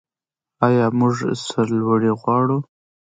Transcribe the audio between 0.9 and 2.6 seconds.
موږ سرلوړي غواړو؟